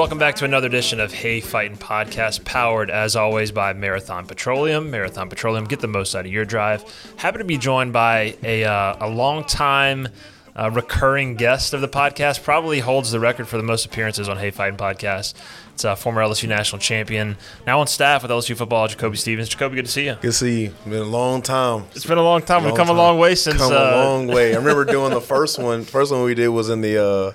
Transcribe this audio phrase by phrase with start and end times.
[0.00, 4.90] Welcome back to another edition of Hey Fightin' Podcast, powered as always by Marathon Petroleum.
[4.90, 6.82] Marathon Petroleum, get the most out of your drive.
[7.16, 10.08] Happy to be joined by a, uh, a long time
[10.56, 14.38] uh, recurring guest of the podcast, probably holds the record for the most appearances on
[14.38, 15.34] Hey Fightin' Podcast.
[15.74, 17.36] It's a former LSU national champion,
[17.66, 19.50] now on staff with LSU football, JaCoby Stevens.
[19.50, 20.14] JaCoby, good to see you.
[20.14, 20.74] Good to see you.
[20.84, 21.84] Been a long time.
[21.94, 22.62] It's been a long time.
[22.62, 22.96] Long We've come time.
[22.96, 23.58] a long way since.
[23.58, 24.54] Come uh, a long way.
[24.54, 25.84] I remember doing the first one.
[25.84, 27.32] First one we did was in the uh,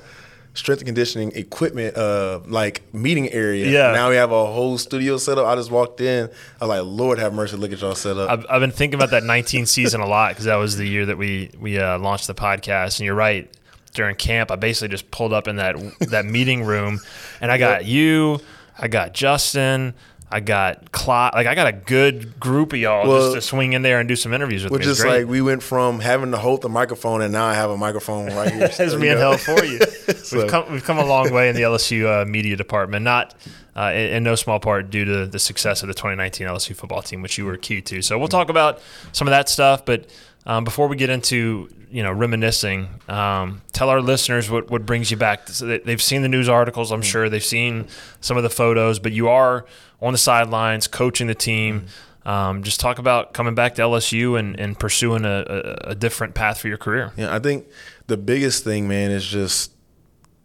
[0.56, 3.68] strength and conditioning equipment uh, like meeting area.
[3.68, 3.92] Yeah.
[3.92, 5.46] Now we have a whole studio set up.
[5.46, 6.30] I just walked in.
[6.60, 8.30] I was like, Lord have mercy, look at y'all set up.
[8.30, 11.06] I've, I've been thinking about that 19 season a lot because that was the year
[11.06, 13.00] that we we uh, launched the podcast.
[13.00, 13.52] And you're right.
[13.94, 15.78] During camp, I basically just pulled up in that
[16.10, 17.00] that meeting room,
[17.40, 18.42] and I got you,
[18.78, 19.94] I got Justin,
[20.32, 21.34] I got Clyde.
[21.36, 24.08] Like I got a good group of y'all Well- just to swing in there and
[24.10, 24.86] do some interviews with We're me.
[24.86, 27.78] Just like we went from having to hold the microphone and now I have a
[27.78, 28.70] microphone right here.
[28.80, 29.80] It's being held for you.
[30.26, 33.36] So- we've come we've come a long way in the LSU uh, media department, not
[33.76, 37.04] uh, in, in no small part due to the success of the 2019 LSU football
[37.04, 38.02] team, which you were key to.
[38.02, 38.80] So we'll talk about
[39.12, 40.10] some of that stuff, but
[40.46, 45.12] um, before we get into you know reminiscing, um, tell our listeners what what brings
[45.12, 45.48] you back.
[45.50, 47.88] So they- they've seen the news articles, I'm sure they've seen
[48.22, 49.66] some of the photos, but you are
[50.02, 51.86] on the sidelines coaching the team.
[52.26, 55.46] Um, just talk about coming back to LSU and, and pursuing a,
[55.86, 57.12] a, a different path for your career.
[57.16, 57.68] Yeah, I think
[58.08, 59.72] the biggest thing, man, is just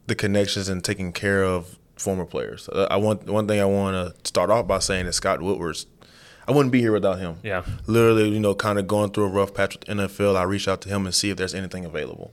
[0.06, 2.68] the connections and taking care of former players.
[2.70, 5.86] Uh, I want one thing I want to start off by saying is Scott Woodward's.
[6.50, 7.36] I wouldn't be here without him.
[7.44, 7.64] Yeah.
[7.86, 10.36] literally, you know, kind of going through a rough patch with the NFL.
[10.36, 12.32] I reached out to him and see if there's anything available,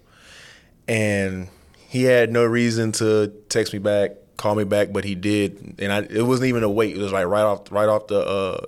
[0.87, 1.49] and
[1.87, 5.91] he had no reason to text me back, call me back, but he did, and
[5.91, 6.95] I, it wasn't even a wait.
[6.95, 8.65] It was like right off, right off the, uh,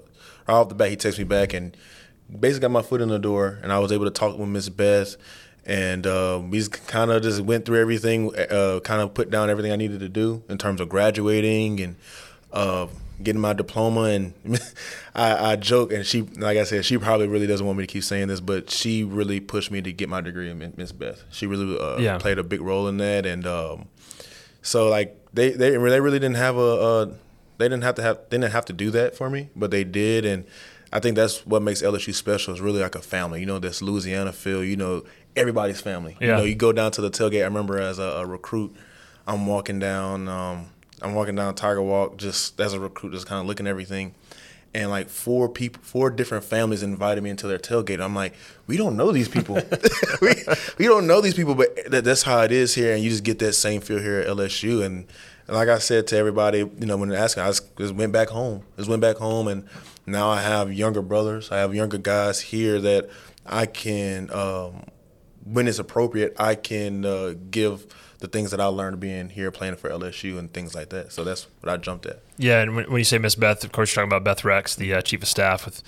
[0.48, 1.76] right off the bat, he texted me back and
[2.40, 4.70] basically got my foot in the door, and I was able to talk with Miss
[4.70, 5.16] Beth,
[5.66, 9.72] and uh, we kind of just went through everything, uh, kind of put down everything
[9.72, 11.96] I needed to do in terms of graduating and
[12.54, 12.88] uh,
[13.22, 14.02] getting my diploma.
[14.04, 14.34] And
[15.16, 17.92] I, I joke, and she, like I said, she probably really doesn't want me to
[17.92, 21.24] keep saying this, but she really pushed me to get my degree in Miss Beth.
[21.32, 22.18] She really uh, Yeah.
[22.18, 23.88] played a big role in that, and um,
[24.62, 27.06] so like they they they really didn't have a uh,
[27.58, 29.84] they didn't have to have they didn't have to do that for me, but they
[29.84, 30.46] did, and
[30.92, 32.54] I think that's what makes LSU special.
[32.54, 33.40] It's really like a family.
[33.42, 34.64] You know, this Louisiana feel.
[34.64, 35.04] You know,
[35.36, 36.18] everybody's family.
[36.20, 36.28] Yeah.
[36.28, 37.42] You know, you go down to the tailgate.
[37.42, 38.76] I remember as a, a recruit,
[39.28, 40.28] I'm walking down.
[40.28, 40.72] Um,
[41.02, 44.16] I'm walking down Tiger Walk just as a recruit, just kind of looking everything.
[44.74, 48.00] And like four people, four different families invited me into their tailgate.
[48.00, 48.36] I'm like,
[48.68, 49.56] we don't know these people.
[50.22, 50.34] we,
[50.78, 52.94] we don't know these people, but that, that's how it is here.
[52.94, 54.86] And you just get that same feel here at LSU.
[54.86, 55.08] And,
[55.48, 58.30] and like I said to everybody, you know, when asking, I just, just went back
[58.30, 58.64] home.
[58.78, 59.66] Just went back home, and
[60.06, 61.52] now I have younger brothers.
[61.52, 63.10] I have younger guys here that
[63.48, 64.84] I can, um,
[65.44, 67.88] when it's appropriate, I can uh, give
[68.20, 71.12] the things that I learned being here playing for LSU and things like that.
[71.12, 72.22] So that's what I jumped at.
[72.38, 74.76] Yeah, and when, when you say Miss Beth, of course, you're talking about Beth Rex,
[74.76, 75.82] the uh, chief of staff with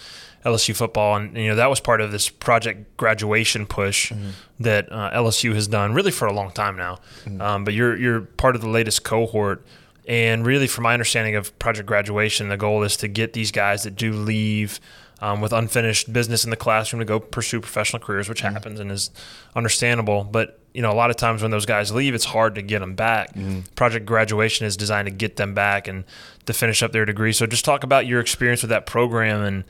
[0.45, 4.11] LSU football, and you know that was part of this project graduation push
[4.59, 6.99] that uh, LSU has done really for a long time now.
[7.39, 9.65] Um, but you're you're part of the latest cohort,
[10.07, 13.83] and really, from my understanding of project graduation, the goal is to get these guys
[13.83, 14.79] that do leave.
[15.23, 18.91] Um, with unfinished business in the classroom to go pursue professional careers, which happens and
[18.91, 19.11] is
[19.55, 20.23] understandable.
[20.23, 22.79] But you know, a lot of times when those guys leave, it's hard to get
[22.79, 23.35] them back.
[23.75, 26.05] Project graduation is designed to get them back and
[26.45, 27.33] to finish up their degree.
[27.33, 29.63] So just talk about your experience with that program and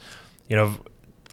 [0.47, 0.75] you know,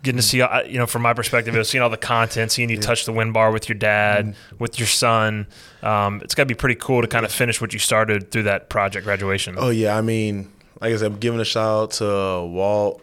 [0.02, 2.52] getting to see uh, you know from my perspective, it was seeing all the content,
[2.52, 5.46] seeing you touch the win bar with your dad, with your son.
[5.82, 8.44] Um, it's got to be pretty cool to kind of finish what you started through
[8.44, 9.56] that project graduation.
[9.58, 12.04] Oh yeah, I mean, like I said, I'm giving a shout out to
[12.46, 13.02] Walt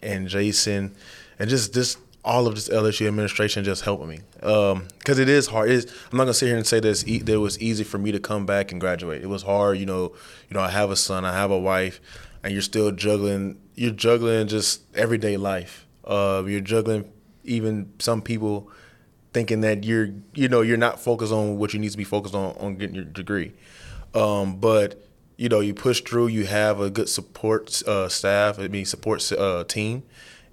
[0.00, 0.96] and Jason,
[1.38, 5.70] and just just all of this LSU administration just helping me because it is hard.
[5.70, 7.58] It is, I'm not gonna sit here and say that, it's e- that it was
[7.60, 9.22] easy for me to come back and graduate.
[9.22, 10.12] It was hard, you know.
[10.48, 12.00] You know, I have a son, I have a wife,
[12.42, 13.60] and you're still juggling.
[13.74, 15.86] You're juggling just everyday life.
[16.04, 17.10] Uh, you're juggling
[17.44, 18.70] even some people
[19.32, 22.34] thinking that you're you know you're not focused on what you need to be focused
[22.34, 23.52] on on getting your degree
[24.14, 25.02] um, but
[25.36, 29.32] you know you push through you have a good support uh, staff i mean support
[29.32, 30.02] uh, team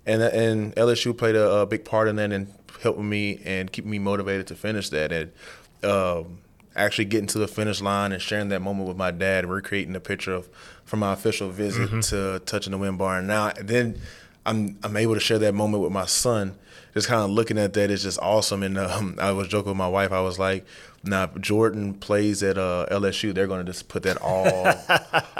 [0.10, 3.92] and and lsu played a, a big part in that and helping me and keeping
[3.92, 5.32] me motivated to finish that and
[5.84, 6.40] um,
[6.76, 10.00] actually getting to the finish line and sharing that moment with my dad recreating the
[10.00, 10.50] picture of
[10.86, 14.00] from my official visit to touching the win bar and now then
[14.46, 16.58] I'm I'm able to share that moment with my son.
[16.94, 18.64] Just kind of looking at that is just awesome.
[18.64, 20.12] And um, I was joking with my wife.
[20.12, 20.66] I was like,
[21.04, 24.74] "Now, if Jordan plays at uh, LSU, they're going to just put that all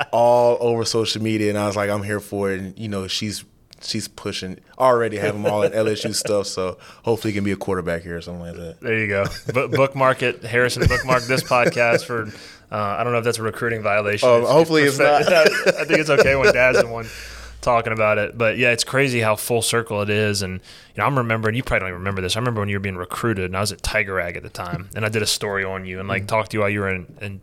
[0.12, 3.07] all over social media." And I was like, "I'm here for it." And you know,
[3.07, 3.45] she's
[3.81, 6.47] she's pushing already have him all in LSU stuff.
[6.47, 8.79] So hopefully he can be a quarterback here or something like that.
[8.81, 9.25] There you go.
[9.67, 10.87] Bookmark it, Harrison.
[10.87, 12.31] Bookmark this podcast for.
[12.71, 14.29] Uh, I don't know if that's a recruiting violation.
[14.29, 15.31] Um, hopefully it's not.
[15.33, 17.07] I think it's okay when Dad's the one
[17.61, 18.37] talking about it.
[18.37, 20.43] But yeah, it's crazy how full circle it is.
[20.43, 21.55] And you know, I'm remembering.
[21.55, 22.35] You probably don't even remember this.
[22.35, 24.49] I remember when you were being recruited, and I was at Tiger Rag at the
[24.49, 26.27] time, and I did a story on you and like mm-hmm.
[26.27, 27.17] talked to you while you were in.
[27.21, 27.41] in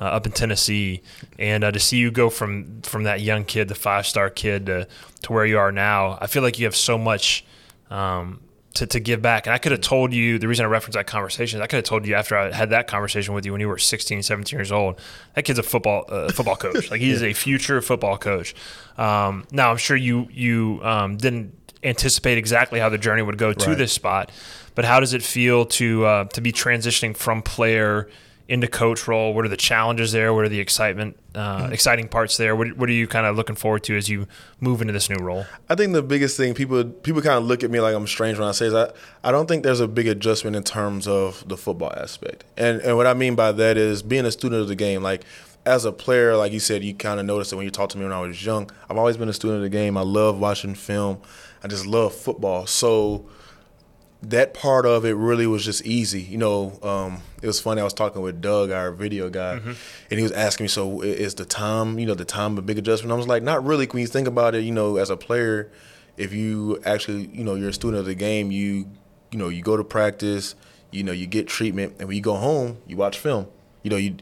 [0.00, 1.02] uh, up in Tennessee,
[1.38, 4.66] and uh, to see you go from from that young kid, the five star kid,
[4.66, 4.86] to
[5.22, 7.44] to where you are now, I feel like you have so much
[7.90, 8.40] um,
[8.74, 9.46] to, to give back.
[9.46, 11.60] And I could have told you the reason I referenced that conversation.
[11.60, 13.78] I could have told you after I had that conversation with you when you were
[13.78, 15.00] 16, 17 years old.
[15.34, 16.90] That kid's a football uh, football coach.
[16.90, 18.54] Like he is a future football coach.
[18.96, 23.52] Um, now I'm sure you you um, didn't anticipate exactly how the journey would go
[23.52, 23.78] to right.
[23.78, 24.30] this spot,
[24.74, 28.08] but how does it feel to uh, to be transitioning from player
[28.48, 29.34] into coach role?
[29.34, 30.32] What are the challenges there?
[30.32, 31.72] What are the excitement, uh, mm-hmm.
[31.72, 32.56] exciting parts there?
[32.56, 34.26] What, what are you kind of looking forward to as you
[34.58, 35.44] move into this new role?
[35.68, 38.38] I think the biggest thing people people kind of look at me like I'm strange
[38.38, 38.90] when I say is I,
[39.22, 42.44] I don't think there's a big adjustment in terms of the football aspect.
[42.56, 45.02] And and what I mean by that is being a student of the game.
[45.02, 45.24] Like
[45.66, 47.98] as a player, like you said, you kind of noticed it when you talked to
[47.98, 48.70] me when I was young.
[48.88, 49.98] I've always been a student of the game.
[49.98, 51.20] I love watching film.
[51.62, 52.66] I just love football.
[52.66, 53.28] So
[54.22, 56.22] that part of it really was just easy.
[56.22, 57.80] You know, um, it was funny.
[57.80, 59.72] I was talking with Doug, our video guy, mm-hmm.
[60.10, 62.78] and he was asking me, "So is the time, you know, the time a big
[62.78, 65.16] adjustment?" I was like, "Not really." When you think about it, you know, as a
[65.16, 65.70] player,
[66.16, 68.88] if you actually, you know, you're a student of the game, you,
[69.30, 70.56] you know, you go to practice,
[70.90, 73.46] you know, you get treatment, and when you go home, you watch film.
[73.84, 74.16] You know, you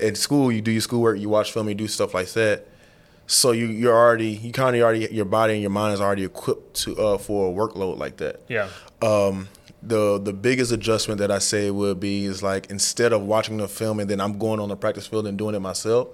[0.00, 2.66] at school, you do your schoolwork, you watch film, you do stuff like that.
[3.26, 6.24] So you you're already you kind of already your body and your mind is already
[6.24, 8.42] equipped to uh, for a workload like that.
[8.48, 8.68] Yeah.
[9.00, 9.48] Um,
[9.82, 13.68] the the biggest adjustment that I say would be is like instead of watching the
[13.68, 16.08] film and then I'm going on the practice field and doing it myself,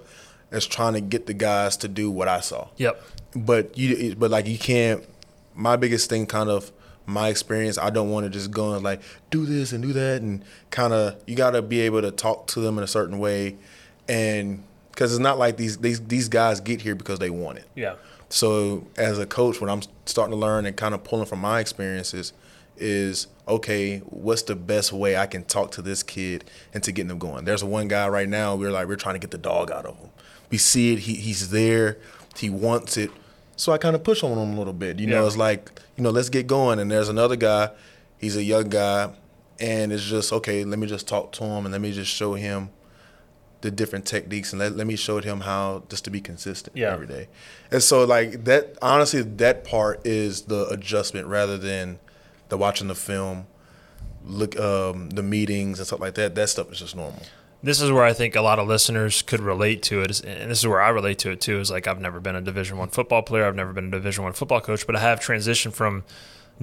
[0.51, 2.67] it's trying to get the guys to do what I saw.
[2.77, 3.01] Yep.
[3.35, 5.03] But you but like you can't.
[5.53, 6.71] My biggest thing, kind of
[7.05, 10.21] my experience, I don't want to just go and like do this and do that
[10.21, 13.19] and kind of you got to be able to talk to them in a certain
[13.19, 13.57] way
[14.07, 17.65] and because it's not like these these these guys get here because they want it.
[17.75, 17.95] Yeah.
[18.29, 21.59] So as a coach, what I'm starting to learn and kind of pulling from my
[21.59, 22.33] experiences,
[22.77, 23.99] is okay.
[23.99, 27.45] What's the best way I can talk to this kid into getting them going?
[27.45, 28.55] There's one guy right now.
[28.55, 30.09] We're like we're trying to get the dog out of him.
[30.49, 30.99] We see it.
[30.99, 31.97] He he's there.
[32.37, 33.11] He wants it.
[33.55, 34.99] So I kind of push on him a little bit.
[34.99, 35.15] You yeah.
[35.15, 36.79] know, it's like you know, let's get going.
[36.79, 37.69] And there's another guy.
[38.17, 39.11] He's a young guy,
[39.59, 40.63] and it's just okay.
[40.63, 42.69] Let me just talk to him and let me just show him
[43.61, 46.91] the different techniques and let, let me show him how just to be consistent yeah.
[46.91, 47.27] every day.
[47.71, 51.99] And so like that honestly that part is the adjustment rather than
[52.49, 53.47] the watching the film,
[54.25, 56.35] look um, the meetings and stuff like that.
[56.35, 57.21] That stuff is just normal.
[57.63, 60.59] This is where I think a lot of listeners could relate to it, and this
[60.59, 61.59] is where I relate to it too.
[61.59, 64.23] Is like I've never been a Division One football player, I've never been a Division
[64.23, 66.03] One football coach, but I have transitioned from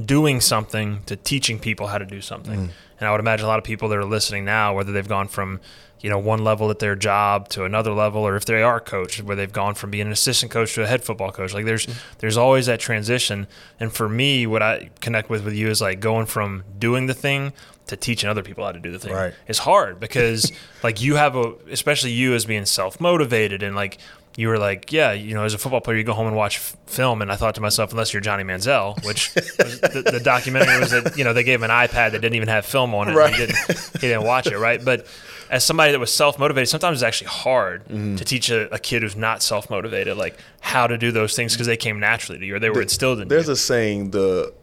[0.05, 2.69] doing something to teaching people how to do something.
[2.69, 2.71] Mm.
[3.00, 5.29] And I would imagine a lot of people that are listening now, whether they've gone
[5.29, 5.61] from
[6.00, 9.23] you know one level at their job to another level or if they are coached
[9.23, 11.87] where they've gone from being an assistant coach to a head football coach like there's
[11.87, 11.99] mm-hmm.
[12.19, 13.47] there's always that transition
[13.81, 17.15] and for me what i connect with with you is like going from doing the
[17.15, 17.53] thing
[17.87, 19.35] to teaching other people how to do the thing right.
[19.47, 20.53] it's hard because
[20.83, 23.99] like you have a especially you as being self-motivated and like
[24.38, 26.59] you were like, yeah, you know, as a football player, you go home and watch
[26.59, 27.23] f- film.
[27.23, 31.18] And I thought to myself, unless you're Johnny Manziel, which the, the, documentary was that,
[31.18, 33.16] you know, they gave him an iPad that didn't even have film on it.
[33.16, 33.35] Right.
[33.35, 33.57] He didn't,
[33.95, 34.83] he didn't watch it, right?
[34.83, 35.09] But
[35.50, 38.14] as somebody that was self motivated, sometimes it's actually hard mm-hmm.
[38.14, 41.54] to teach a, a, kid who's not self motivated, like how to do those things
[41.54, 43.47] because they came naturally to you or they were the, instilled in there's you.
[43.47, 44.54] There's a saying the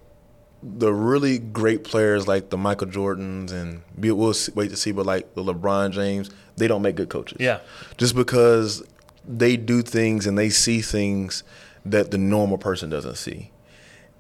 [0.64, 5.36] the really great players like the Michael Jordans and we'll wait to see, but like
[5.36, 7.40] the LeBron James, they don't make good coaches.
[7.42, 7.60] Yeah,
[7.98, 8.82] just because
[9.28, 11.44] they do things and they see things
[11.86, 13.52] that the normal person doesn't see,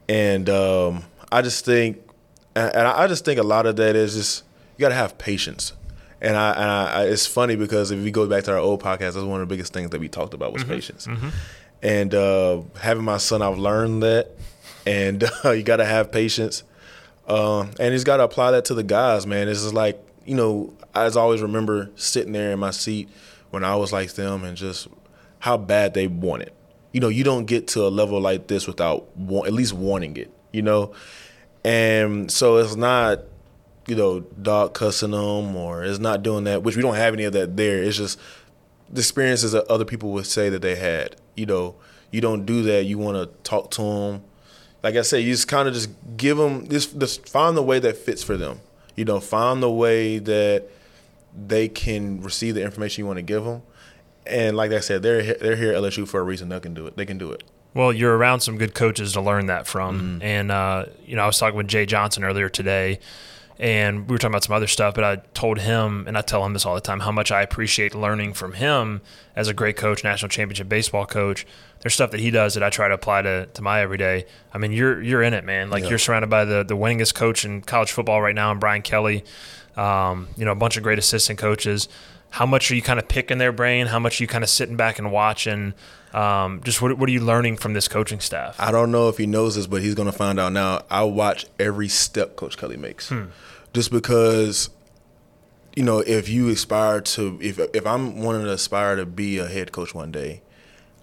[0.07, 1.97] and um, I just think,
[2.55, 4.43] and I just think a lot of that is just
[4.77, 5.74] you got to have patience
[6.21, 9.13] and I, and I, it's funny because if we go back to our old podcast,
[9.13, 10.74] that's one of the biggest things that we talked about was mm-hmm.
[10.74, 11.07] patience.
[11.07, 11.29] Mm-hmm.
[11.83, 14.31] And uh, having my son, I've learned that,
[14.88, 16.63] and uh, you got to have patience,
[17.27, 19.47] uh, and he's got to apply that to the guys, man.
[19.47, 23.09] It's just like you know, I always remember sitting there in my seat
[23.55, 24.88] when I was like them, and just
[25.39, 26.53] how bad they want it.
[26.91, 30.15] You know, you don't get to a level like this without want, at least wanting
[30.17, 30.31] it.
[30.51, 30.93] You know,
[31.63, 33.21] and so it's not
[33.88, 37.24] you know, dog cussing them or it's not doing that, which we don't have any
[37.24, 37.83] of that there.
[37.83, 38.19] It's just
[38.89, 41.15] the experiences that other people would say that they had.
[41.35, 41.75] You know,
[42.12, 42.85] you don't do that.
[42.85, 44.24] You want to talk to them.
[44.81, 47.79] Like I said, you just kind of just give them just, just find the way
[47.79, 48.62] that fits for them.
[48.95, 50.67] You know, find the way that
[51.36, 53.63] they can receive the information you want to give them.
[54.25, 56.50] And like I said, they're they're here at LSU for a reason.
[56.50, 56.98] They can do it.
[56.98, 57.44] They can do it.
[57.75, 60.00] Well, you're around some good coaches to learn that from.
[60.00, 60.22] Mm-hmm.
[60.22, 63.00] And, uh, you know, I was talking with Jay Johnson earlier today,
[63.60, 66.46] and we were talking about some other stuff, but I told him, and I tell
[66.46, 69.01] him this all the time, how much I appreciate learning from him
[69.36, 71.46] as a great coach, national championship baseball coach.
[71.82, 74.25] There's stuff that he does that I try to apply to, to my everyday.
[74.54, 75.70] I mean, you're you're in it, man.
[75.70, 75.89] Like yeah.
[75.89, 79.24] you're surrounded by the the winningest coach in college football right now, and Brian Kelly.
[79.77, 81.88] Um, you know, a bunch of great assistant coaches.
[82.29, 83.88] How much are you kind of picking their brain?
[83.88, 85.74] How much are you kind of sitting back and watching?
[86.13, 88.55] Um, just what, what are you learning from this coaching staff?
[88.60, 90.82] I don't know if he knows this, but he's going to find out now.
[90.89, 93.25] I watch every step Coach Kelly makes, hmm.
[93.74, 94.70] just because
[95.75, 99.48] you know if you aspire to if if I'm wanting to aspire to be a
[99.48, 100.41] head coach one day,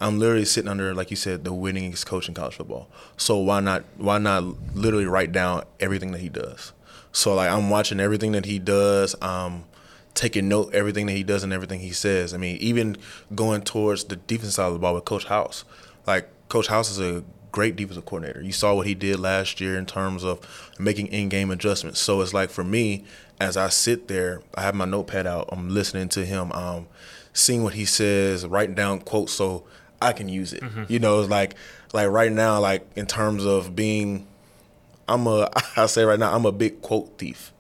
[0.01, 2.89] I'm literally sitting under like you said the winningest coach in college football.
[3.19, 6.73] So why not why not literally write down everything that he does?
[7.13, 9.15] So like I'm watching everything that he does.
[9.23, 9.65] Um,
[10.15, 12.35] taking note everything that he does and everything he says.
[12.35, 12.97] I mean, even
[13.35, 15.65] going towards the defense side of the ball with Coach House.
[16.07, 18.43] Like Coach House is a great defensive coordinator.
[18.43, 20.41] You saw what he did last year in terms of
[20.79, 22.01] making in-game adjustments.
[22.01, 23.05] So it's like for me,
[23.41, 25.49] as I sit there, I have my notepad out.
[25.53, 26.89] I'm listening to him, um,
[27.33, 29.65] seeing what he says, writing down quotes so
[30.01, 30.63] I can use it.
[30.63, 30.85] Mm-hmm.
[30.89, 31.55] You know, it's like
[31.93, 34.27] like right now, like in terms of being,
[35.13, 37.53] I'm a I say right now I'm a big quote thief.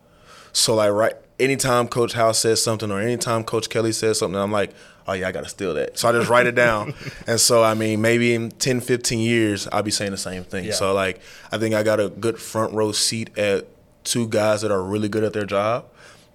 [0.52, 4.52] So like right anytime Coach House says something or anytime Coach Kelly says something, I'm
[4.52, 4.72] like,
[5.06, 5.98] oh yeah, I got to steal that.
[5.98, 6.94] So I just write it down.
[7.26, 10.66] and so, I mean, maybe in 10, 15 years, I'll be saying the same thing.
[10.66, 10.72] Yeah.
[10.72, 13.66] So, like, I think I got a good front row seat at
[14.04, 15.86] two guys that are really good at their job.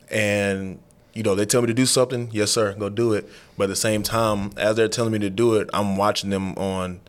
[0.09, 0.79] And,
[1.13, 3.29] you know, they tell me to do something, yes, sir, go do it.
[3.57, 6.57] But at the same time, as they're telling me to do it, I'm watching them
[6.57, 6.99] on,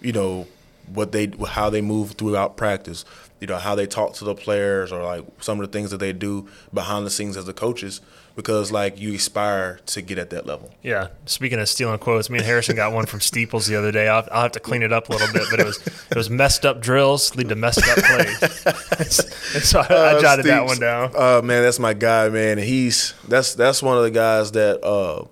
[0.00, 0.46] you know,
[0.92, 3.04] what they how they move throughout practice
[3.40, 5.98] you know how they talk to the players or like some of the things that
[5.98, 8.00] they do behind the scenes as the coaches
[8.36, 10.70] because like you aspire to get at that level.
[10.82, 11.08] Yeah.
[11.26, 14.08] Speaking of stealing quotes, me and Harrison got one from Steeples the other day.
[14.08, 16.30] I'll, I'll, have to clean it up a little bit, but it was it was
[16.30, 18.42] messed up drills lead to messed up plays.
[19.54, 21.12] and so I, uh, I jotted that one down.
[21.16, 22.58] Uh, man, that's my guy, man.
[22.58, 25.24] He's that's that's one of the guys that uh,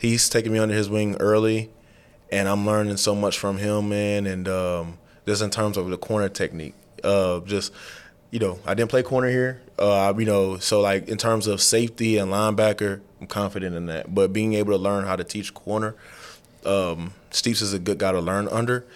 [0.00, 1.70] he's taking me under his wing early,
[2.30, 4.26] and I'm learning so much from him, man.
[4.26, 7.72] And um, just in terms of the corner technique uh, just
[8.32, 9.60] you know, I didn't play corner here.
[9.78, 14.12] Uh, you know, so like in terms of safety and linebacker, I'm confident in that.
[14.12, 15.94] But being able to learn how to teach corner,
[16.64, 18.86] um, Steeps is a good guy to learn under.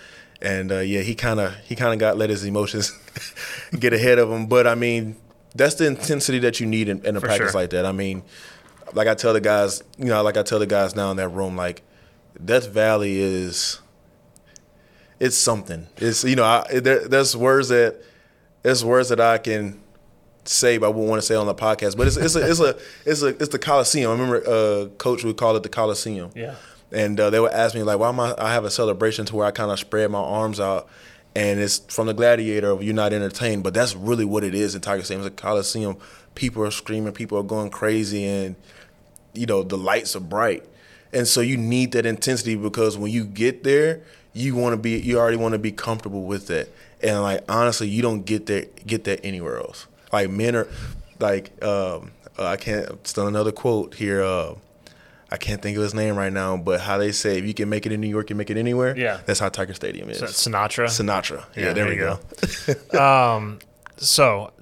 [0.40, 2.98] And uh, yeah, he kind of he kind of got let his emotions
[3.78, 4.46] get ahead of him.
[4.46, 5.16] But I mean,
[5.54, 7.60] that's the intensity that you need in, in a For practice sure.
[7.60, 7.84] like that.
[7.84, 8.22] I mean,
[8.94, 11.28] like I tell the guys, you know, like I tell the guys now in that
[11.28, 11.82] room, like
[12.42, 13.80] Death Valley is
[15.18, 15.86] it's something.
[15.96, 18.02] It's you know, I, there, there's words that
[18.62, 19.80] there's words that I can
[20.44, 21.96] say, but I wouldn't want to say on the podcast.
[21.96, 24.10] But it's it's a it's a it's a it's the Coliseum.
[24.10, 26.30] I remember uh, Coach would call it the Coliseum.
[26.34, 26.56] Yeah.
[26.92, 28.34] And uh, they would ask me like, why am I?
[28.38, 30.88] I have a celebration to where I kind of spread my arms out,
[31.34, 34.74] and it's from the Gladiator of "You're not entertained," but that's really what it is
[34.74, 35.26] in Tiger Stadium.
[35.26, 35.96] It's a Coliseum.
[36.36, 38.56] People are screaming, people are going crazy, and
[39.34, 40.64] you know the lights are bright,
[41.12, 44.02] and so you need that intensity because when you get there,
[44.36, 46.68] you want to be you already want to be comfortable with that
[47.02, 50.68] and like honestly you don't get that get that anywhere else like men are
[51.18, 54.54] like um, uh, i can't still another quote here uh,
[55.28, 57.68] I can't think of his name right now, but how they say if you can
[57.68, 58.96] make it in New York, you make it anywhere.
[58.96, 60.18] Yeah, that's how Tiger Stadium is.
[60.18, 60.86] So Sinatra.
[60.86, 61.44] Sinatra.
[61.56, 62.20] Yeah, yeah there, there, we go.
[62.92, 63.34] go.
[63.36, 63.58] um,
[63.96, 64.52] so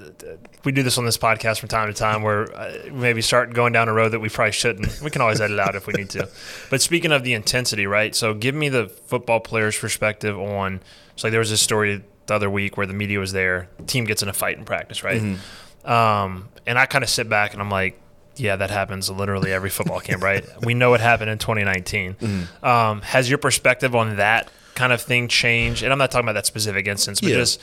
[0.65, 3.73] we do this on this podcast from time to time where uh, maybe start going
[3.73, 5.01] down a road that we probably shouldn't.
[5.03, 6.29] We can always edit out if we need to.
[6.71, 8.15] But speaking of the intensity, right?
[8.15, 10.81] So give me the football player's perspective on.
[11.17, 13.69] So like there was this story the other week where the media was there.
[13.79, 15.21] The team gets in a fight in practice, right?
[15.21, 15.91] Mm-hmm.
[15.91, 18.01] Um, and I kind of sit back and I'm like,
[18.37, 20.45] yeah, that happens literally every football camp, right?
[20.65, 22.17] We know it happened in 2019.
[22.25, 22.65] Mm-hmm.
[22.65, 25.83] Um, has your perspective on that kind of thing changed?
[25.83, 27.37] And I'm not talking about that specific instance, but yeah.
[27.37, 27.61] just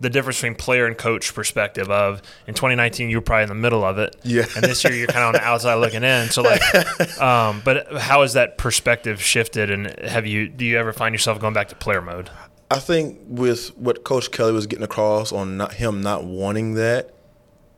[0.00, 3.54] the difference between player and coach perspective of in 2019 you were probably in the
[3.54, 4.16] middle of it.
[4.22, 4.44] Yeah.
[4.54, 6.30] And this year you're kind of on the outside looking in.
[6.30, 6.62] So like
[7.20, 9.70] um, but how has that perspective shifted?
[9.70, 12.30] And have you do you ever find yourself going back to player mode?
[12.70, 17.14] I think with what coach kelly was getting across on not him not wanting that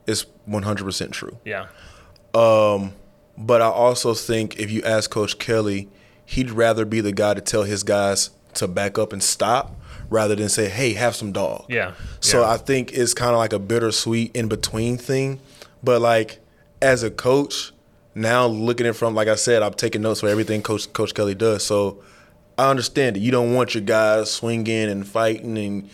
[0.06, 1.38] is 100% true.
[1.44, 1.66] Yeah.
[2.35, 2.92] Um,
[3.37, 5.88] but i also think if you ask coach kelly
[6.25, 9.76] he'd rather be the guy to tell his guys to back up and stop
[10.10, 11.94] rather than say, "Hey, have some dog." Yeah.
[12.20, 12.50] So yeah.
[12.50, 15.40] I think it's kind of like a bittersweet in between thing,
[15.82, 16.40] but like
[16.82, 17.72] as a coach,
[18.14, 21.14] now looking at it from like I said, I'm taking notes for everything Coach Coach
[21.14, 21.64] Kelly does.
[21.64, 22.02] So
[22.58, 23.20] I understand it.
[23.20, 25.90] You don't want your guys swinging and fighting and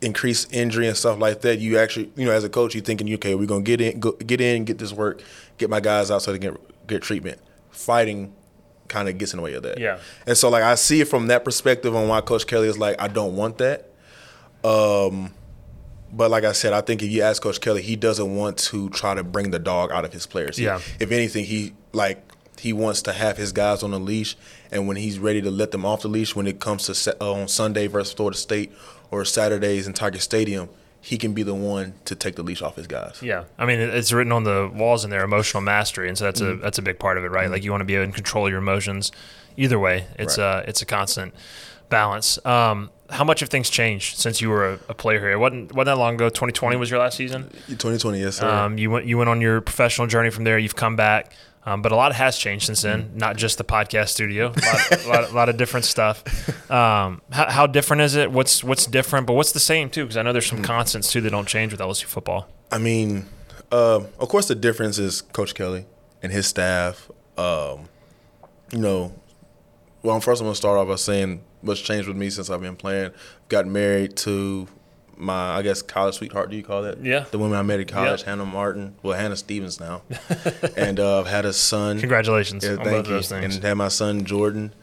[0.00, 1.58] increase injury and stuff like that.
[1.58, 4.12] You actually, you know, as a coach, you're thinking, okay, we're gonna get in, go,
[4.12, 5.22] get in, get this work,
[5.58, 7.38] get my guys out so they can get, get treatment.
[7.70, 8.32] Fighting
[8.88, 9.78] kind of gets in the way of that.
[9.78, 9.98] Yeah.
[10.26, 13.00] And so like I see it from that perspective on why Coach Kelly is like
[13.00, 13.90] I don't want that.
[14.64, 15.32] Um,
[16.12, 18.88] but like I said, I think if you ask Coach Kelly, he doesn't want to
[18.90, 20.56] try to bring the dog out of his players.
[20.56, 20.80] He- Yeah.
[21.00, 22.22] If anything, he like
[22.58, 24.34] he wants to have his guys on the leash,
[24.70, 27.32] and when he's ready to let them off the leash, when it comes to uh,
[27.32, 28.72] on Sunday versus Florida State
[29.10, 30.68] or Saturdays in Tiger Stadium,
[31.08, 33.20] he can be the one to take the leash off his guys.
[33.22, 36.40] Yeah, I mean it's written on the walls in there, emotional mastery, and so that's
[36.40, 36.60] Mm-hmm.
[36.60, 37.48] a that's a big part of it, right?
[37.50, 39.12] Like you want to be able to control your emotions.
[39.56, 40.58] Either way, it's Right.
[40.62, 41.32] uh it's a constant
[41.88, 42.44] balance.
[42.44, 45.30] Um, how much have things changed since you were a, a player here?
[45.30, 46.28] It wasn't wasn't that long ago?
[46.28, 47.50] 2020 was your last season.
[47.68, 48.48] 2020, yes sir.
[48.48, 50.58] Um, you went you went on your professional journey from there.
[50.58, 51.32] You've come back,
[51.66, 53.02] um, but a lot has changed since then.
[53.02, 53.18] Mm-hmm.
[53.18, 56.22] Not just the podcast studio, a lot, a lot, a lot of different stuff.
[56.70, 58.32] Um, how, how different is it?
[58.32, 60.04] What's what's different, but what's the same too?
[60.04, 60.56] Because I know there's Mm.
[60.56, 62.48] some constants too that don't change with LSU football.
[62.72, 63.26] I mean,
[63.70, 65.84] uh, of course, the difference is Coach Kelly
[66.22, 67.10] and his staff.
[67.36, 67.88] Um,
[68.72, 69.12] you know,
[70.02, 72.76] well, first I'm gonna start off by saying what's changed with me since I've been
[72.76, 73.10] playing.
[73.48, 74.68] Got married to
[75.16, 76.50] my, I guess, college sweetheart.
[76.50, 77.02] Do you call that?
[77.04, 77.24] Yeah.
[77.30, 78.26] The woman I met at college, Yep.
[78.28, 78.94] Hannah Martin.
[79.02, 80.02] Well, Hannah Stevens now,
[80.76, 81.98] and uh, I've had a son.
[82.00, 83.12] Congratulations Yeah, on both thank you.
[83.14, 83.54] those things.
[83.56, 84.74] And had my son Jordan,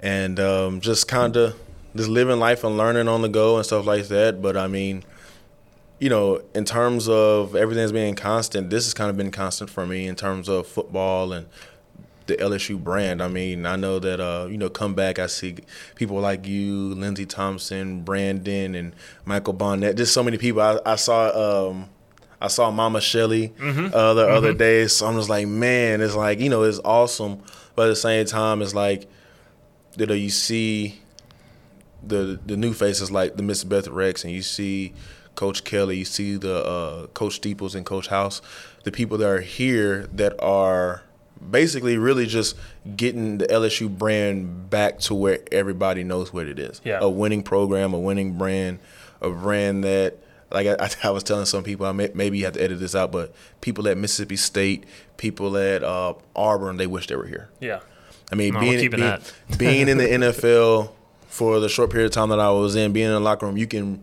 [0.00, 1.54] and um, just kind of
[1.96, 4.40] just living life and learning on the go and stuff like that.
[4.40, 5.02] But I mean,
[5.98, 9.84] you know, in terms of everything's being constant, this has kind of been constant for
[9.86, 11.46] me in terms of football and
[12.30, 13.22] the LSU brand.
[13.22, 15.18] I mean, I know that uh, you know, come back.
[15.18, 15.56] I see
[15.94, 18.94] people like you, Lindsey Thompson, Brandon, and
[19.24, 19.96] Michael Bonnette.
[19.96, 20.62] Just so many people.
[20.62, 21.68] I, I saw.
[21.68, 21.90] Um,
[22.42, 23.52] I saw Mama Shelly
[23.92, 27.42] uh, the other day, so I'm just like, man, it's like you know, it's awesome,
[27.76, 29.10] but at the same time, it's like,
[29.98, 31.00] you know, you see
[32.02, 34.94] the the new faces like the Miss Beth Rex, and you see
[35.34, 38.40] Coach Kelly, you see the uh, Coach Steeples and Coach House,
[38.84, 41.02] the people that are here that are
[41.48, 42.56] basically really just
[42.96, 46.80] getting the LSU brand back to where everybody knows what it is.
[46.84, 46.98] Yeah.
[47.00, 48.78] A winning program, a winning brand,
[49.20, 50.18] a brand that.
[50.52, 52.96] Like I, I was telling some people, I may, maybe you have to edit this
[52.96, 54.84] out, but people at Mississippi State,
[55.16, 57.48] people at uh, Auburn, they wish they were here.
[57.60, 57.80] Yeah.
[58.32, 59.18] I mean, No, being being,
[59.58, 60.90] being in the NFL
[61.28, 63.56] for the short period of time that I was in, being in the locker room,
[63.56, 64.02] you can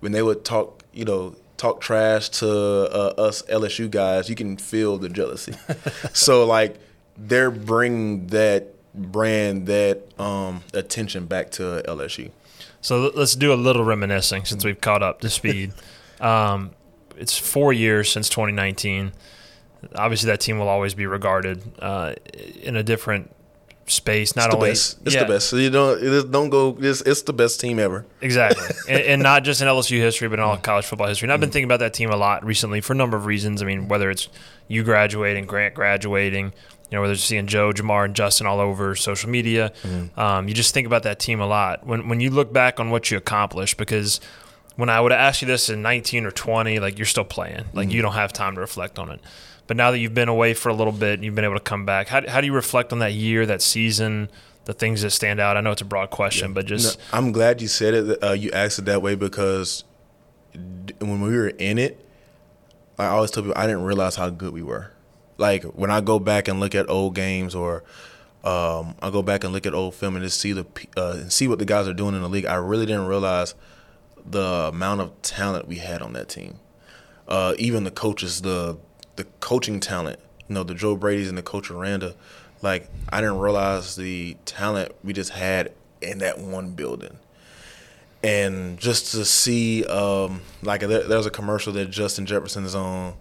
[0.00, 4.56] when they would talk, you know, talk trash to uh, us LSU guys, you can
[4.58, 5.54] feel the jealousy.
[6.12, 6.78] so like
[7.16, 12.30] they're bringing that brand, that um, attention back to LSU.
[12.82, 15.72] So let's do a little reminiscing since we've caught up to speed.
[16.20, 16.72] um,
[17.16, 19.12] it's four years since 2019.
[19.96, 22.14] Obviously, that team will always be regarded uh,
[22.62, 23.33] in a different
[23.86, 24.34] space.
[24.36, 24.98] Not It's the only best.
[25.04, 25.48] It's Yeah, the best.
[25.48, 26.76] So you don't don't go.
[26.80, 28.06] It's, it's the best team ever.
[28.20, 30.48] exactly, and, and not just in LSU history, but in Mm.
[30.48, 31.26] all college football history.
[31.26, 33.62] And I've been thinking about that team a lot recently for a number of reasons.
[33.62, 34.28] I mean, whether it's
[34.68, 36.46] you graduating, Grant graduating,
[36.90, 40.18] you know, whether it's seeing Joe, Jamar, and Justin all over social media, Mm-hmm.
[40.18, 41.86] um, you just think about that team a lot.
[41.86, 44.20] When when you look back on what you accomplished, because
[44.76, 47.64] when I would have asked you this in 19 or 20, like you're still playing,
[47.74, 47.90] like Mm-hmm.
[47.96, 49.20] you don't have time to reflect on it.
[49.66, 51.60] But now that you've been away for a little bit and you've been able to
[51.60, 54.28] come back, how, how do you reflect on that year, that season,
[54.66, 55.56] the things that stand out?
[55.56, 58.22] I know it's a broad question, but just No, I'm glad you said it.
[58.22, 59.84] Uh, you asked it that way because
[60.98, 62.04] when we were in it,
[62.98, 64.90] I always tell people I didn't realize how good we were.
[65.38, 67.82] Like when I go back and look at old games, or
[68.44, 71.32] um, I go back and look at old film and just see the uh, and
[71.32, 72.46] see what the guys are doing in the league.
[72.46, 73.54] I really didn't realize
[74.24, 76.60] the amount of talent we had on that team.
[77.26, 78.78] Uh, even the coaches, the
[79.16, 80.18] the coaching talent.
[80.48, 82.14] You know, the Joe Brady's and the Coach Aranda.
[82.62, 87.18] Like I didn't realize the talent we just had in that one building.
[88.22, 93.14] And just to see, um, like there, there's a commercial that Justin Jefferson is on.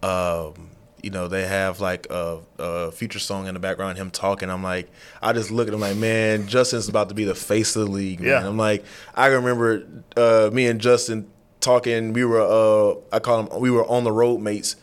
[0.00, 0.70] Um,
[1.02, 4.50] you know, they have like a, a future song in the background, him talking.
[4.50, 4.88] I'm like,
[5.22, 7.90] I just look at him like, man, Justin's about to be the face of the
[7.90, 8.20] league.
[8.20, 8.28] Man.
[8.28, 8.46] Yeah.
[8.46, 9.84] I'm like, I remember
[10.16, 11.28] uh, me and Justin
[11.60, 12.12] talking.
[12.12, 14.76] We were, uh, I call him, we were on the road mates.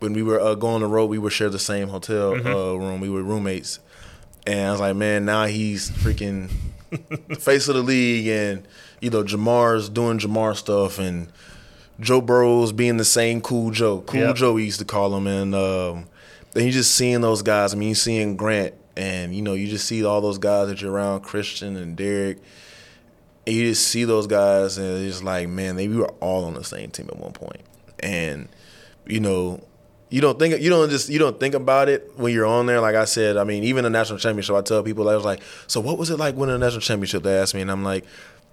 [0.00, 2.74] When we were uh, going on the road, we would share the same hotel uh,
[2.74, 3.00] room.
[3.00, 3.80] We were roommates.
[4.46, 6.50] And I was like, man, now he's freaking
[6.90, 8.66] the face of the league, and
[9.00, 11.30] you know Jamar's doing Jamar stuff, and
[12.00, 14.36] Joe Burrow's being the same cool Joe, cool Yep.
[14.36, 16.06] Joe we used to call him, and um,
[16.52, 17.74] then you just seeing those guys.
[17.74, 20.80] I mean, you seeing Grant, and you know you just see all those guys that
[20.80, 22.38] you're around, Christian and Derek,
[23.46, 26.44] and you just see those guys, and it's just like, man, they we were all
[26.44, 27.62] on the same team at one point,
[28.00, 28.48] and
[29.06, 29.62] you know.
[30.10, 32.80] You don't think you don't just you don't think about it when you're on there.
[32.80, 35.42] Like I said, I mean, even the national championship, I tell people I was like,
[35.66, 38.04] "So what was it like winning a national championship?" They asked me, and I'm like,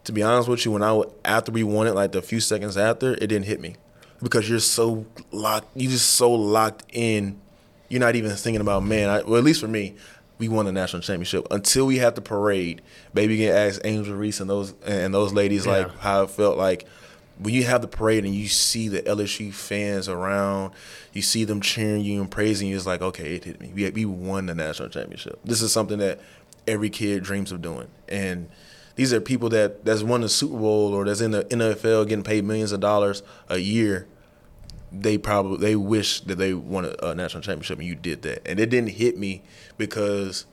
[0.03, 2.75] to be honest with you, when I after we won it, like the few seconds
[2.75, 3.75] after, it didn't hit me
[4.21, 5.67] because you're so locked.
[5.75, 7.39] You just so locked in.
[7.87, 9.09] You're not even thinking about man.
[9.09, 9.95] I, well, at least for me,
[10.39, 11.47] we won the national championship.
[11.51, 12.81] Until we had the parade,
[13.13, 15.71] baby can ask Angel Reese and those and those ladies Yeah.
[15.71, 16.85] like how it felt like
[17.37, 20.73] when you have the parade and you see the LSU fans around,
[21.13, 22.75] you see them cheering you and praising you.
[22.75, 23.71] It's like okay, it hit me.
[23.73, 25.39] We we won the national championship.
[25.43, 26.19] This is something that
[26.67, 28.49] every kid dreams of doing, and
[28.95, 32.23] these are people that that's won the Super Bowl or that's in the NFL getting
[32.23, 34.07] paid millions of dollars a year
[35.01, 38.47] they probably they wish that they won a, a national championship and you did that
[38.47, 39.41] and it didn't hit me
[39.77, 40.45] because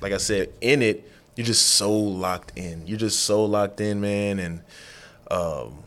[0.00, 4.00] like i said in it you're just so locked in you're just so locked in
[4.00, 4.62] man and
[5.30, 5.78] um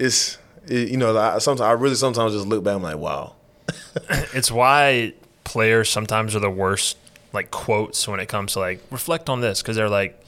[0.00, 3.34] it's it, you know I, sometimes i really sometimes just look back i'm like wow.
[4.34, 6.96] It's why players sometimes are the worst
[7.32, 10.20] like quotes when it comes to like reflect on this because they're like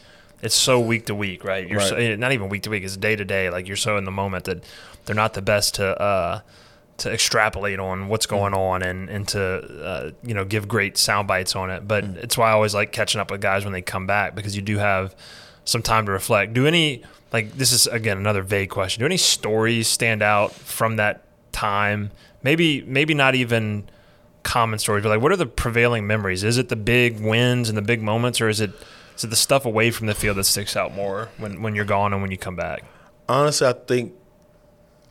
[0.42, 1.68] it's so week to week right?
[1.68, 1.88] You're Right.
[1.88, 4.04] So, eh, not even week to week it's day to day like you're so in
[4.04, 4.62] the moment that
[5.04, 6.40] they're not the best to uh
[6.98, 11.26] to extrapolate on what's going on and and to uh, you know give great sound
[11.26, 11.88] bites on it.
[11.88, 14.54] But it's why I always like catching up with guys when they come back because
[14.54, 15.14] you do have
[15.64, 19.16] some time to reflect do any like this is again another vague question do any
[19.16, 21.22] stories stand out from that
[21.52, 22.10] time
[22.42, 23.84] maybe maybe not even
[24.42, 26.44] common stories, but like, what are the prevailing memories?
[26.44, 28.72] Is it the big wins and the big moments, or is it
[29.16, 31.84] is it the stuff away from the field that sticks out more when when you're
[31.84, 32.84] gone and when you come back?
[33.28, 34.12] honestly i think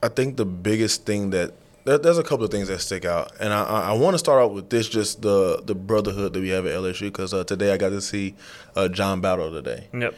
[0.03, 1.53] i think the biggest thing that
[1.85, 4.43] there's a couple of things that stick out and i i, I want to start
[4.43, 7.71] out with this just the the brotherhood that we have at lsu because uh, today
[7.71, 8.35] i got to see
[8.75, 10.13] uh, john battle today Yep.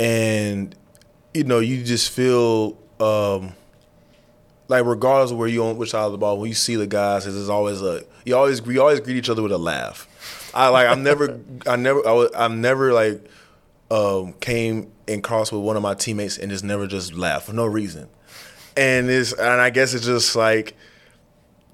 [0.00, 0.74] And
[1.34, 3.52] you know you just feel um
[4.68, 6.86] like regardless of where you on which side of the ball when you see the
[6.86, 10.08] guys it's always a you always we always greet each other with a laugh
[10.54, 13.28] i like i'm never i never I was, i'm never like
[13.90, 17.52] um came and crossed with one of my teammates and just never just laugh for
[17.52, 18.08] no reason
[18.78, 20.76] and it's and i guess it's just like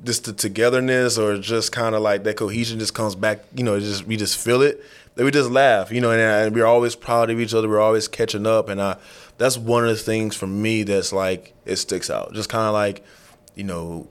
[0.04, 3.44] just the togetherness or just kind of like that cohesion just comes back.
[3.54, 4.82] You know, just we just feel it.
[5.16, 5.90] That we just laugh.
[5.90, 7.68] You know, and, and we're always proud of each other.
[7.68, 8.96] We're always catching up, and I,
[9.38, 12.32] that's one of the things for me that's like it sticks out.
[12.32, 13.04] Just kind of like,
[13.54, 14.06] you know,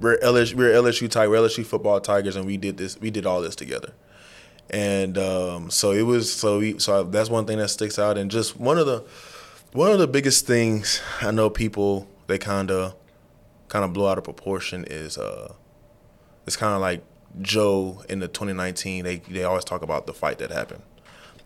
[0.00, 3.00] we're LSU, we're LSU we're LSU football Tigers, and we did this.
[3.00, 3.92] We did all this together.
[4.70, 6.32] And um, so it was.
[6.32, 9.04] So we, so that's one thing that sticks out, and just one of the
[9.74, 12.94] one of the biggest things I know people they kind of
[13.68, 15.52] kind of blow out of proportion is uh
[16.46, 17.04] it's kind of like
[17.42, 20.82] Joe in the 2019 they they always talk about the fight that happened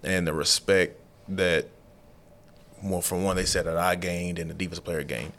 [0.03, 1.67] and the respect that
[2.83, 5.33] well from one they said that I gained and the defensive player gained.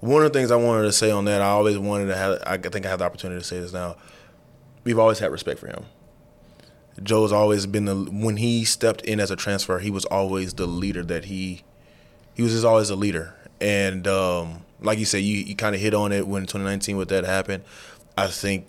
[0.00, 2.42] One of the things I wanted to say on that I always wanted to have
[2.46, 3.96] I think I have the opportunity to say this now.
[4.84, 5.84] We've always had respect for him.
[7.02, 10.66] Joe's always been the when he stepped in as a transfer, he was always the
[10.66, 11.62] leader that he
[12.34, 13.34] he was just always a leader.
[13.60, 17.08] And um, like you said, you, you kind of hit on it when 2019 with
[17.08, 17.64] that happened.
[18.16, 18.66] I think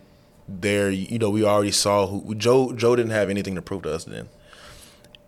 [0.47, 2.73] there, you know, we already saw who Joe.
[2.73, 4.29] Joe didn't have anything to prove to us then,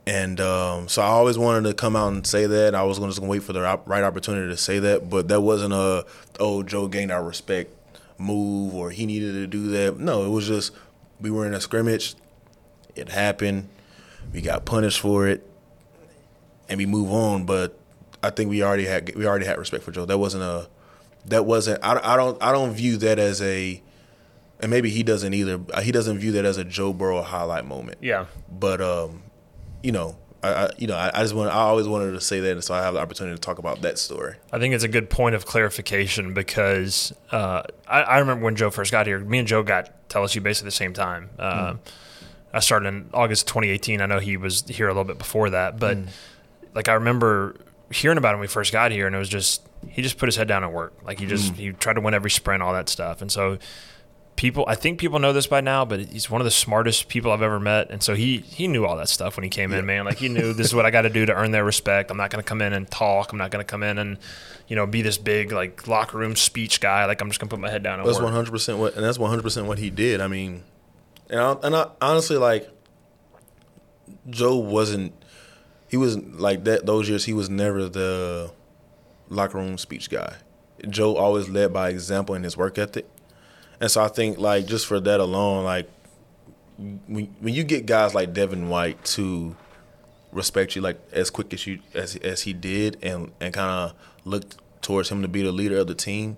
[0.08, 2.73] and um, so I always wanted to come out and say that.
[2.73, 6.05] I was gonna wait for the right opportunity to say that, but that wasn't a
[6.39, 7.71] oh Joe gained our respect
[8.19, 9.97] move or he needed to do that.
[9.97, 10.73] No, it was just
[11.19, 12.15] we were in a scrimmage.
[12.95, 13.69] It happened.
[14.34, 15.49] We got punished for it,
[16.67, 17.45] and we move on.
[17.45, 17.77] But
[18.21, 20.05] I think we already had we already had respect for Joe.
[20.05, 20.69] That wasn't a
[21.25, 23.82] that wasn't I, I don't I don't view that as a
[24.60, 25.60] and maybe he doesn't either.
[25.82, 28.00] He doesn't view that as a Joe Burrow highlight moment.
[28.02, 28.26] Yeah.
[28.52, 29.24] But um,
[29.84, 32.39] you know, I, I you know I, I just want I always wanted to say
[32.41, 34.36] that, and so I have the opportunity to talk about that story.
[34.52, 38.69] I think it's a good point of clarification because uh, I, I remember when Joe
[38.69, 39.19] first got here.
[39.19, 41.30] Me and Joe got LSU basically the same time.
[41.38, 41.76] Uh,
[42.54, 44.02] I started in August 2018.
[44.02, 45.98] I know he was here a little bit before that, but
[46.74, 47.56] like I remember
[47.91, 50.28] hearing about him when we first got here, and it was just he just put
[50.28, 51.04] his head down and worked.
[51.06, 53.58] Like he just he tried to win every sprint, all that stuff, and so.
[54.39, 57.30] People, I think people know this by now, but he's one of the smartest people
[57.34, 59.86] I've ever met, and so he he knew all that stuff when he came in,
[59.86, 60.06] man.
[60.06, 62.10] Like he knew this is what I got to do to earn their respect.
[62.10, 63.34] I'm not going to come in and talk.
[63.34, 64.17] I'm not going to come in and,
[64.69, 67.04] you know, be this big like locker room speech guy.
[67.04, 68.95] Like I'm just going to put my head down and That's one hundred percent what,
[68.95, 70.21] and that's one hundred percent what he did.
[70.21, 70.63] I mean,
[71.30, 72.69] and I, and I, honestly, like
[74.30, 75.12] Joe wasn't.
[75.89, 77.25] He was like that those years.
[77.25, 78.54] He was never the
[79.28, 80.38] locker room speech guy.
[80.88, 83.06] Joe always led by example in his work ethic,
[83.81, 85.89] and so I think like just for that alone, like
[87.07, 89.55] when when you get guys like Devin White to
[90.31, 93.93] respect you like as quick as you as as he did, and and kind of
[94.25, 94.45] look
[94.81, 96.37] towards him to be the leader of the team,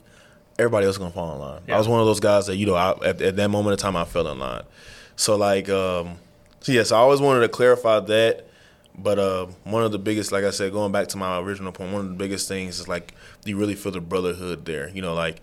[0.58, 1.62] everybody else is gonna fall in line.
[1.70, 3.78] I was one of those guys that you know I, at, at that moment in
[3.78, 4.64] time I fell in line.
[5.16, 6.18] So like, um,
[6.62, 8.48] so yes, I always wanted to clarify that.
[8.94, 11.94] But uh, one of the biggest, like I said, going back to my original point,
[11.94, 13.14] one of the biggest things is like
[13.46, 14.90] you really feel the brotherhood there.
[14.90, 15.42] You know, like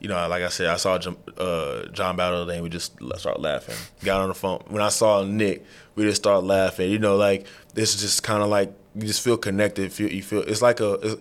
[0.00, 0.98] you know, like I said, I saw
[1.36, 3.76] uh, John Battle today, and we just started laughing.
[4.02, 4.62] Got on the phone.
[4.68, 6.90] When I saw Nick, we just started laughing.
[6.90, 9.92] You know, like this is just kind of like you just feel connected.
[9.92, 11.18] Feel, you feel it's like a,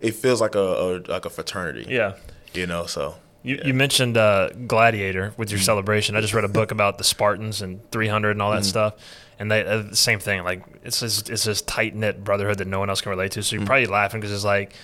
[0.00, 1.86] it feels like a, a like a fraternity.
[1.88, 2.14] Yeah.
[2.54, 3.66] You know, so you, yeah.
[3.66, 5.64] you mentioned uh, Gladiator with your mm-hmm.
[5.64, 6.14] celebration.
[6.14, 8.64] I just read a book about the Spartans and 300 and all that mm-hmm.
[8.64, 8.94] stuff
[9.40, 10.44] and they uh, the same thing.
[10.44, 13.42] Like it's just, it's this tight knit brotherhood that no one else can relate to.
[13.42, 13.66] So you're mm.
[13.66, 14.74] probably laughing because it's like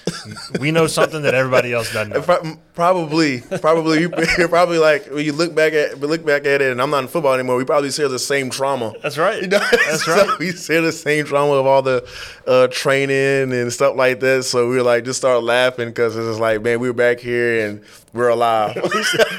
[0.58, 2.56] we know something that everybody else doesn't know.
[2.76, 4.00] Probably, probably
[4.38, 7.04] you're probably like when you look back at look back at it, and I'm not
[7.04, 7.56] in football anymore.
[7.56, 8.92] We probably share the same trauma.
[9.02, 9.40] That's right.
[9.40, 9.58] You know?
[9.70, 10.38] That's so right.
[10.38, 12.06] we share the same trauma of all the
[12.46, 14.44] uh, training and stuff like that.
[14.44, 17.66] So we were like just start laughing because it's just like man, we're back here
[17.66, 17.82] and
[18.12, 18.76] we're alive.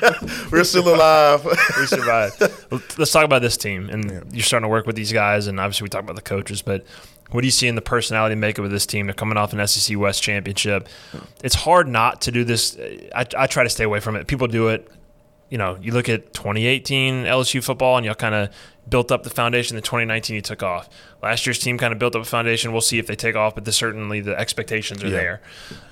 [0.52, 1.46] we're still alive.
[1.46, 2.42] we survived.
[2.98, 3.90] Let's talk about this team.
[3.90, 4.22] And yeah.
[4.32, 6.86] you're starting to work with these guys, and obviously we talk about the coaches, but
[7.32, 9.08] what do you see in the personality makeup of this team?
[9.08, 10.88] They're coming off an SEC West championship.
[11.44, 12.78] It's hard not to do this.
[13.14, 14.28] I, I try to stay away from it.
[14.28, 14.90] People do it.
[15.50, 18.50] You know, you look at 2018 LSU football, and y'all kind of
[18.90, 19.76] built up the foundation.
[19.76, 20.90] The 2019 he took off.
[21.22, 22.72] Last year's team kind of built up a foundation.
[22.72, 25.40] We'll see if they take off, but the, certainly the expectations are yeah.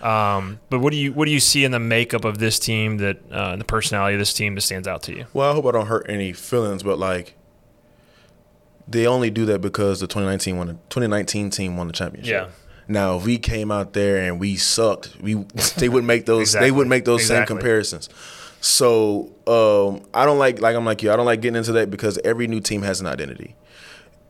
[0.02, 0.10] there.
[0.10, 2.98] Um, but what do you what do you see in the makeup of this team
[2.98, 5.26] that uh, the personality of this team that stands out to you?
[5.34, 7.36] Well, I hope I don't hurt any feelings, but like
[8.88, 12.32] they only do that because the 2019 won the 2019 team won the championship.
[12.32, 12.50] Yeah.
[12.88, 15.34] Now, if we came out there and we sucked, we
[15.78, 16.68] they wouldn't make those exactly.
[16.68, 17.40] they wouldn't make those exactly.
[17.40, 18.10] same comparisons.
[18.66, 21.12] So um, I don't like like I'm like you.
[21.12, 23.56] I don't like getting into that because every new team has an identity,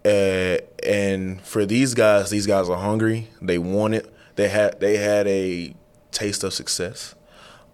[0.03, 3.29] uh, and for these guys, these guys are hungry.
[3.41, 4.13] They want it.
[4.35, 5.73] They had they had a
[6.11, 7.15] taste of success,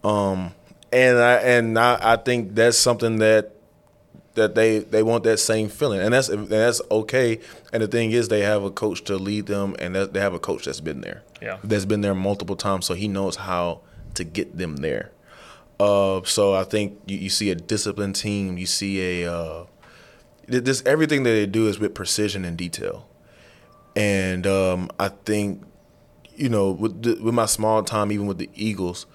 [0.03, 0.53] um,
[0.93, 3.55] and I and I, I think that's something that
[4.35, 7.39] that they they want that same feeling, and that's and that's okay.
[7.73, 10.39] And the thing is, they have a coach to lead them, and they have a
[10.39, 13.81] coach that's been there, yeah, that's been there multiple times, so he knows how
[14.13, 15.11] to get them there.
[15.81, 18.55] Uh, so I think you, you, see a disciplined team.
[18.59, 19.65] You see a uh,
[20.47, 23.09] this everything that they do is with precision and detail,
[23.95, 25.63] and um, I think
[26.35, 29.07] you know with the, with my small time, even with the Eagles,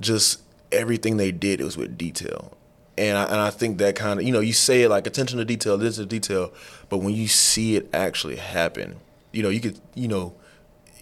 [0.00, 2.56] just everything they did it was with detail,
[2.96, 5.40] and I, and I think that kind of you know you say it like attention
[5.40, 6.52] to detail, this is detail,
[6.88, 9.00] but when you see it actually happen,
[9.32, 10.32] you know you could you know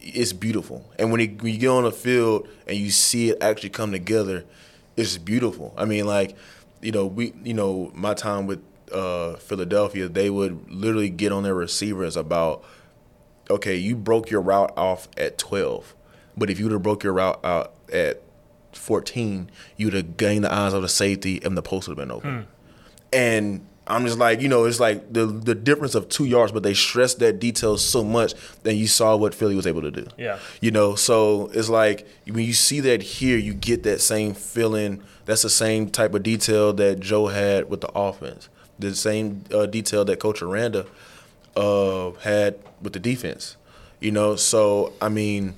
[0.04, 0.84] it's beautiful.
[0.98, 3.92] And when, it, when you get on the field and you see it actually come
[3.92, 4.44] together,
[4.96, 5.74] it's beautiful.
[5.76, 6.36] I mean, like,
[6.82, 8.62] you know, we, you know, my time with
[8.92, 12.62] uh, Philadelphia, they would literally get on their receivers about,
[13.50, 15.94] okay, you broke your route off at 12,
[16.36, 18.22] but if you would have broke your route out at
[18.72, 22.14] 14, you'd have gained the eyes of the safety and the post would have been
[22.14, 22.42] open.
[22.42, 22.48] Hmm.
[23.12, 26.62] And I'm just like, you know, it's like the the difference of two yards, but
[26.62, 30.06] they stressed that detail so much that you saw what Philly was able to do.
[30.16, 30.38] Yeah.
[30.60, 35.02] You know, so it's like when you see that here, you get that same feeling.
[35.26, 38.48] That's the same type of detail that Joe had with the offense.
[38.78, 40.86] The same uh, detail that Coach Aranda
[41.54, 43.56] uh, had with the defense.
[44.00, 45.54] You know, so I mean,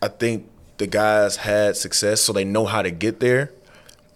[0.00, 3.50] I think the guys had success, so they know how to get there.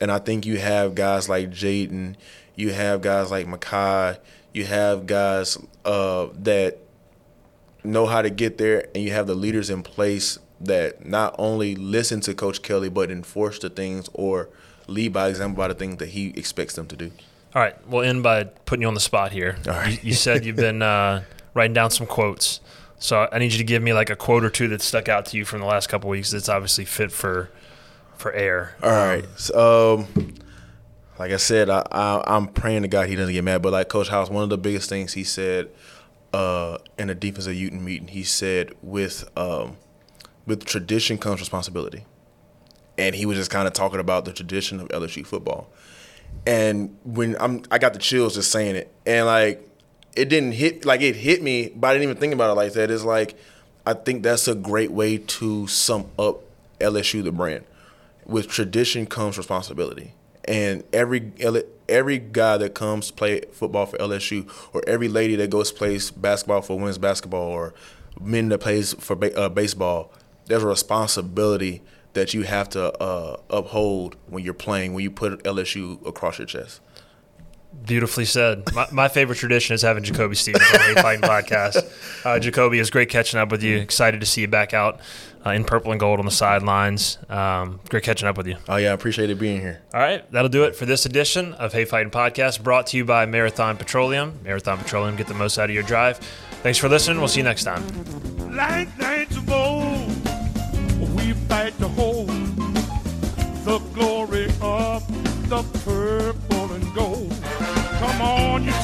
[0.00, 2.14] And I think you have guys like Jayden–
[2.60, 4.18] you have guys like Mekhi.
[4.52, 6.78] You have guys uh, that
[7.82, 11.74] know how to get there, and you have the leaders in place that not only
[11.74, 14.50] listen to Coach Kelly but enforce the things or
[14.86, 17.10] lead by example by the things that he expects them to do.
[17.54, 19.56] All right, we'll end by putting you on the spot here.
[19.66, 19.92] All right.
[20.02, 21.22] you, you said you've been uh,
[21.54, 22.60] writing down some quotes,
[22.98, 25.24] so I need you to give me like a quote or two that stuck out
[25.26, 26.30] to you from the last couple weeks.
[26.30, 27.50] That's obviously fit for
[28.16, 28.76] for air.
[28.82, 29.24] All right.
[29.36, 30.34] So, um,
[31.20, 33.60] like I said, I, I am praying to God he doesn't get mad.
[33.60, 35.68] But like Coach House, one of the biggest things he said
[36.32, 39.76] uh, in a defensive Uten meeting, he said with um,
[40.46, 42.06] with tradition comes responsibility,
[42.96, 45.70] and he was just kind of talking about the tradition of LSU football.
[46.46, 49.68] And when I'm, I got the chills just saying it, and like
[50.16, 52.72] it didn't hit like it hit me, but I didn't even think about it like
[52.72, 52.90] that.
[52.90, 53.38] It's like
[53.84, 56.44] I think that's a great way to sum up
[56.78, 57.66] LSU the brand.
[58.24, 61.32] With tradition comes responsibility and every
[61.88, 66.62] every guy that comes play football for LSU, or every lady that goes plays basketball
[66.62, 67.74] for women's basketball, or
[68.20, 70.12] men that plays for ba- uh, baseball,
[70.46, 75.42] there's a responsibility that you have to uh, uphold when you're playing, when you put
[75.44, 76.80] LSU across your chest.
[77.86, 78.72] Beautifully said.
[78.74, 81.88] My, my, favorite tradition is having JaCoby Stevens on the Fightin' Podcast.
[82.20, 83.78] Uh, JaCoby, it's great catching up with you.
[83.78, 85.00] Excited to see you back out
[85.46, 87.16] uh, in purple and gold on the sidelines.
[87.30, 88.56] Um, great catching up with you.
[88.68, 88.90] Oh, yeah.
[88.90, 89.80] I appreciate it being here.
[89.94, 90.30] All right.
[90.30, 93.78] That'll do it for this edition of Hey Fightin' Podcast, brought to you by Marathon
[93.78, 94.38] Petroleum.
[94.44, 96.18] Marathon Petroleum, get the most out of your drive.
[96.62, 97.16] Thanks for listening.
[97.16, 97.82] We'll see you next time.
[98.54, 98.88] Like
[101.16, 101.88] we fight the
[103.64, 104.39] the glory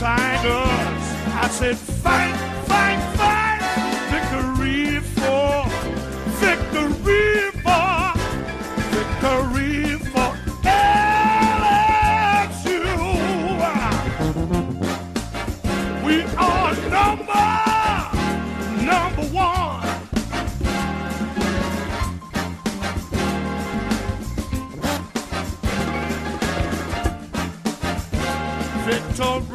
[0.06, 1.04] Tigers.
[1.34, 2.36] I said, fight,
[2.68, 3.62] fight, fight.
[4.12, 5.66] Victory for,
[6.38, 7.98] victory for,
[8.94, 10.30] victory for
[11.42, 11.90] LSU.
[16.04, 17.48] We are number,
[18.86, 19.82] number one.
[28.86, 29.45] Victory